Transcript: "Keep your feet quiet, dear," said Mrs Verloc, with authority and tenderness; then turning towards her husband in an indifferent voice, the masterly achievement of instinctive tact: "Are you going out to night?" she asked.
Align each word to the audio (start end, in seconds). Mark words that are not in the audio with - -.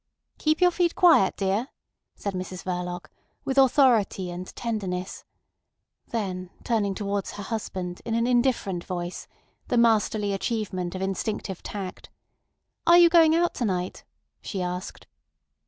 "Keep 0.39 0.61
your 0.61 0.71
feet 0.71 0.95
quiet, 0.95 1.37
dear," 1.37 1.67
said 2.15 2.33
Mrs 2.33 2.63
Verloc, 2.63 3.11
with 3.45 3.59
authority 3.59 4.31
and 4.31 4.47
tenderness; 4.55 5.23
then 6.07 6.49
turning 6.63 6.95
towards 6.95 7.33
her 7.33 7.43
husband 7.43 8.01
in 8.03 8.15
an 8.15 8.25
indifferent 8.25 8.83
voice, 8.83 9.27
the 9.67 9.77
masterly 9.77 10.33
achievement 10.33 10.95
of 10.95 11.03
instinctive 11.03 11.61
tact: 11.61 12.09
"Are 12.87 12.97
you 12.97 13.09
going 13.09 13.35
out 13.35 13.53
to 13.53 13.65
night?" 13.65 14.03
she 14.41 14.63
asked. 14.63 15.05